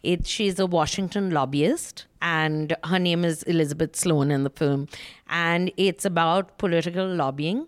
[0.03, 4.87] It, she's a Washington lobbyist, and her name is Elizabeth Sloane in the film.
[5.27, 7.65] And it's about political lobbying.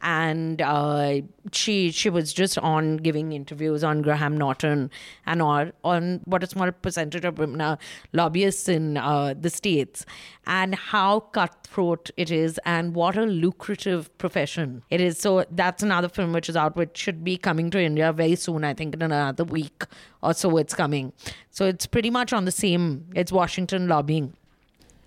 [0.00, 4.90] And uh, she she was just on giving interviews on Graham Norton
[5.26, 7.78] and on, on what a small percentage of women are
[8.12, 10.06] lobbyists in uh, the states,
[10.46, 15.18] and how cutthroat it is, and what a lucrative profession it is.
[15.18, 18.64] So that's another film which is out, which should be coming to India very soon.
[18.64, 19.84] I think in another week
[20.22, 21.12] or so it's coming.
[21.50, 23.06] So it's pretty much on the same.
[23.14, 24.34] It's Washington lobbying.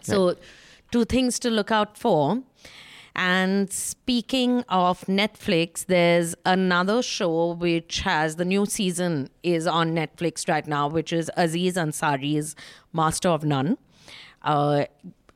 [0.02, 0.36] So,
[0.92, 2.42] two things to look out for.
[3.16, 10.48] And speaking of Netflix, there's another show which has the new season is on Netflix
[10.48, 12.56] right now, which is Aziz Ansari's
[12.94, 13.78] Master of None,
[14.44, 14.86] uh,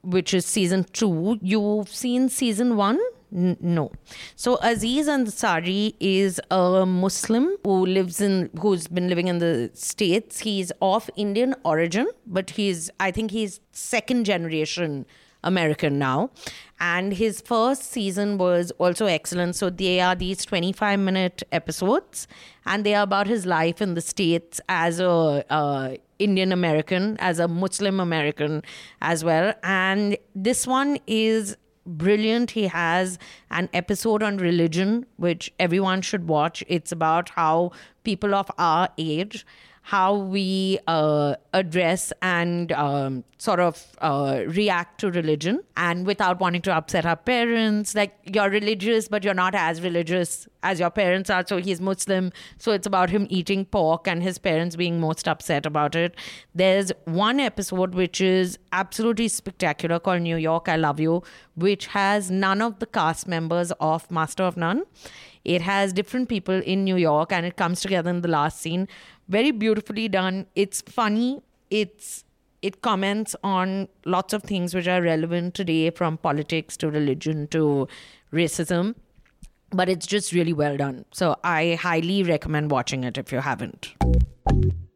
[0.04, 1.38] which is season two.
[1.42, 3.00] You've seen season one?
[3.32, 3.92] No.
[4.38, 10.40] So Aziz Ansari is a Muslim who lives in who's been living in the states.
[10.40, 15.06] He's of Indian origin, but he's I think he's second generation
[15.46, 16.32] American now.
[16.80, 19.56] And his first season was also excellent.
[19.56, 22.28] So they are these 25 minute episodes,
[22.66, 27.40] and they are about his life in the States as a uh, Indian American, as
[27.40, 28.62] a Muslim American
[29.02, 29.54] as well.
[29.64, 31.56] And this one is
[31.86, 32.52] brilliant.
[32.52, 33.20] He has
[33.52, 36.64] an episode on religion, which everyone should watch.
[36.68, 37.72] It's about how
[38.04, 39.46] people of our age
[39.88, 46.64] how we uh, address and um, sort of uh, react to religion and without wanting
[46.64, 47.94] to upset our parents.
[47.94, 51.46] Like, you're religious, but you're not as religious as your parents are.
[51.46, 52.32] So he's Muslim.
[52.58, 56.16] So it's about him eating pork and his parents being most upset about it.
[56.56, 61.22] There's one episode which is absolutely spectacular called New York, I Love You,
[61.54, 64.82] which has none of the cast members of Master of None.
[65.46, 68.88] It has different people in New York and it comes together in the last scene.
[69.30, 70.48] Very beautifully done.
[70.56, 71.42] It's funny.
[71.70, 72.24] It's
[72.62, 77.88] it comments on lots of things which are relevant today from politics to religion to
[78.34, 78.96] racism.
[79.70, 81.06] But it's just really well done.
[81.12, 83.94] So I highly recommend watching it if you haven't.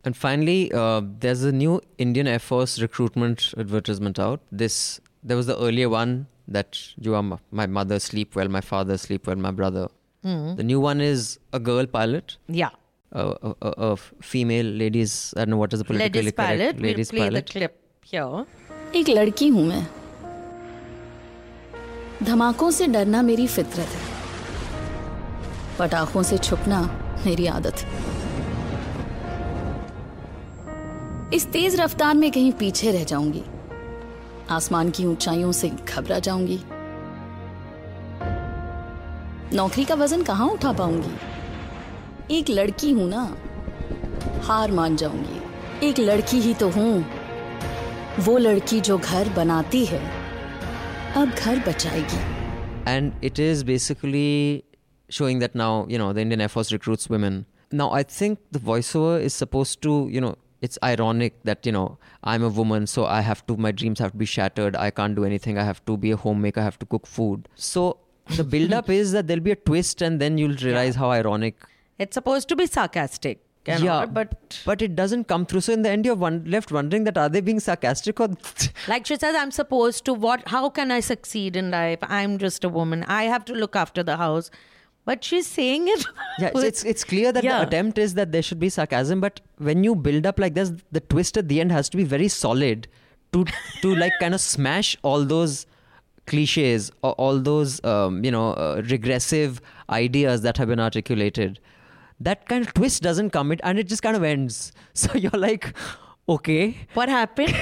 [0.05, 4.41] And finally, uh, there's a new Indian Air Force recruitment advertisement out.
[4.51, 8.61] This there was the earlier one that you are m- my mother sleep well, my
[8.61, 9.89] father sleep well, my brother.
[10.23, 12.69] The new one is a girl pilot, Yeah.
[13.11, 13.21] a,
[13.61, 15.33] a, a, female ladies.
[15.37, 16.81] I don't know what is the politically Ladies correct pilot.
[16.81, 17.45] We'll play pilot.
[17.45, 18.45] the clip here.
[18.95, 19.85] एक लड़की हूँ मैं
[22.23, 24.07] धमाकों से डरना मेरी फितरत है
[25.79, 26.81] पटाखों से छुपना
[27.25, 27.85] मेरी आदत
[31.33, 33.43] इस तेज रफ्तार में कहीं पीछे रह जाऊँगी
[34.57, 36.59] आसमान की ऊंचाइयों से घबरा जाऊँगी
[39.53, 43.21] नौकरी का वज़न कहाँ उठा पाऊँगी एक लड़की हूँ ना
[44.47, 47.05] हार मान जाऊँगी एक लड़की ही तो हूँ
[48.25, 50.01] वो लड़की जो घर बनाती है
[51.21, 52.27] अब घर बचाएगी
[52.89, 54.63] and it is basically
[55.17, 57.39] showing that now you know the indian air force recruits women
[57.71, 60.35] now i think the voiceover is supposed to you know
[60.67, 61.87] it's ironic that you know
[62.23, 65.15] i'm a woman so i have to my dreams have to be shattered i can't
[65.21, 67.85] do anything i have to be a homemaker i have to cook food so
[68.37, 71.55] the build up is that there'll be a twist and then you'll realize how ironic
[71.97, 73.39] It's supposed to be sarcastic.
[73.93, 74.31] all, but
[74.65, 77.29] but it doesn't come through so in the end you're one, left wondering that are
[77.29, 78.29] they being sarcastic or
[78.87, 80.47] like she says, I'm supposed to what?
[80.47, 81.99] How can I succeed in life?
[82.01, 83.03] I'm just a woman.
[83.07, 84.49] I have to look after the house.
[85.05, 86.05] But she's saying it.
[86.39, 87.59] Yeah, it's, it's it's clear that Yeah.
[87.59, 90.71] the attempt is that there should be sarcasm, but when you build up like this,
[90.91, 92.87] the twist at the end has to be very solid
[93.33, 93.45] to
[93.81, 95.65] to like kind of smash all those
[96.29, 101.59] cliches all those um, you know uh, regressive ideas that have been articulated.
[102.19, 104.71] That kind of twist doesn't come it and it just kind of ends.
[104.93, 105.73] So you're like,
[106.27, 107.55] okay, what happened?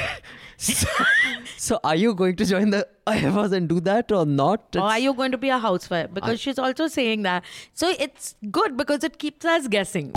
[0.58, 2.88] so are you going to join the
[3.34, 4.75] Force and do that or not?
[4.75, 6.13] or are you going to be a housewife?
[6.13, 7.43] Because she's also saying that.
[7.73, 10.12] So it's good because it keeps us guessing.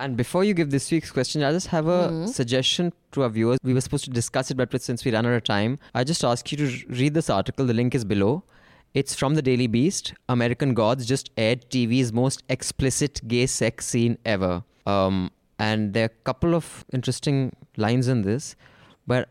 [0.00, 3.58] And before you give this week's question, I just have a suggestion to our viewers.
[3.62, 6.24] We were supposed to discuss it, but since we ran out of time, I just
[6.24, 7.66] ask you to read this article.
[7.66, 8.42] The link is below.
[8.94, 10.14] It's from the Daily Beast.
[10.28, 14.64] American Gods just aired TV's most explicit gay sex scene ever.
[14.86, 18.56] Um, and there are a couple of interesting lines in this,
[19.06, 19.28] but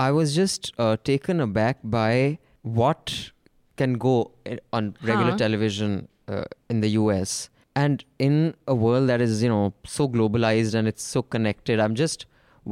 [0.00, 3.30] I was just uh, taken aback by what
[3.76, 4.32] can go
[4.72, 5.38] on regular Huh.
[5.38, 7.50] television uh, in the US.
[7.84, 8.36] And in
[8.66, 12.26] a world that is, you know, so globalized and it's so connected, I'm just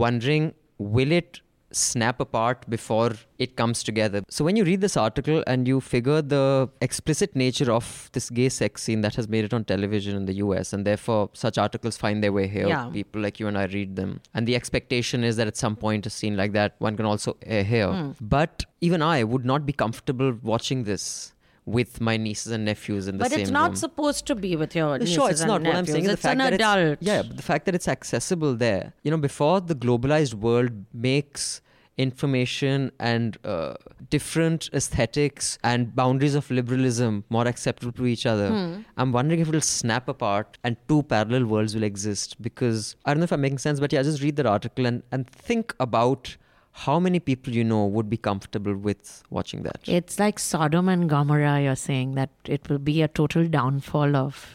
[0.04, 1.40] wondering will it
[1.72, 4.22] snap apart before it comes together?
[4.28, 8.48] So when you read this article and you figure the explicit nature of this gay
[8.48, 11.96] sex scene that has made it on television in the US, and therefore such articles
[11.96, 12.88] find their way here, Yeah.
[12.98, 14.20] people like you and I read them.
[14.34, 17.36] And the expectation is that at some point a scene like that one can also
[17.44, 17.92] air here.
[17.92, 18.10] Hmm.
[18.20, 21.32] But even I would not be comfortable watching this
[21.66, 23.76] with my nieces and nephews in the same But it's not room.
[23.76, 25.62] supposed to be with your nieces Sure, it's and not.
[25.62, 25.92] What I'm nephews.
[25.94, 26.92] saying is the fact an that adult.
[26.92, 28.92] it's yeah, but the fact that it's accessible there.
[29.02, 31.60] You know, before the globalized world makes
[31.98, 33.74] information and uh,
[34.10, 38.48] different aesthetics and boundaries of liberalism more acceptable to each other.
[38.50, 38.82] Hmm.
[38.96, 43.20] I'm wondering if it'll snap apart and two parallel worlds will exist because I don't
[43.20, 46.36] know if I'm making sense, but yeah, just read that article and, and think about
[46.84, 49.80] how many people you know would be comfortable with watching that.
[49.86, 54.52] It's like Sodom and Gomorrah, you're saying that it will be a total downfall of.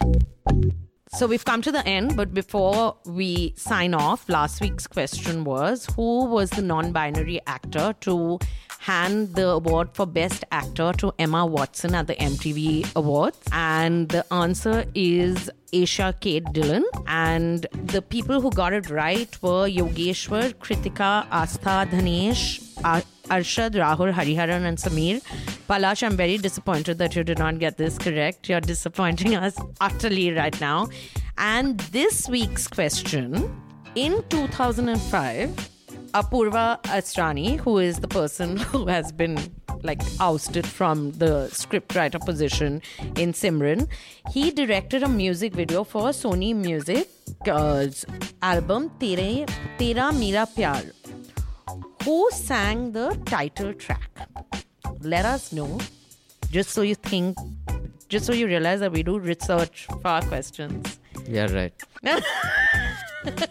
[1.14, 5.86] So we've come to the end, but before we sign off, last week's question was
[5.98, 8.40] Who was the non binary actor to
[8.80, 13.38] hand the award for Best Actor to Emma Watson at the MTV Awards?
[13.52, 16.86] And the answer is Asia Kate Dillon.
[17.08, 24.12] And the people who got it right were Yogeshwar, Kritika, Astha Dhanesh, A- Arshad, Rahul,
[24.14, 25.22] Hariharan, and Samir.
[25.70, 28.50] Palash, I'm very disappointed that you did not get this correct.
[28.50, 30.90] You're disappointing us utterly right now.
[31.38, 33.50] And this week's question
[33.96, 35.70] in 2005,
[36.14, 39.38] Apurva Asrani, who is the person who has been
[39.84, 42.82] like ousted from the scriptwriter position
[43.16, 43.88] in Simran,
[44.32, 47.88] he directed a music video for Sony Music's uh,
[48.42, 49.46] album Tere,
[49.78, 50.92] Tera Mera Pyar.
[52.04, 54.28] Who sang the title track?
[55.02, 55.80] Let us know,
[56.50, 57.38] just so you think,
[58.10, 61.00] just so you realize that we do research for our questions.
[61.28, 61.74] Yeah, right.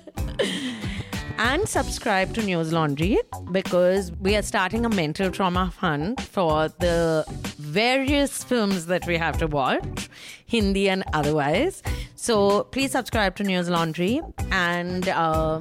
[1.39, 3.19] and subscribe to News Laundry
[3.53, 7.25] because we are starting a mental trauma fund for the
[7.57, 10.11] various films that we have to watch,
[10.45, 11.85] Hindi and otherwise.
[12.17, 14.21] So please subscribe to News Laundry
[14.51, 15.61] and uh,